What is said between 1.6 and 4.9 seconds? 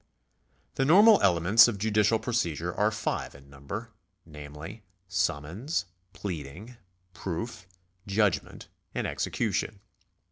of judicial procedure are five in number, namely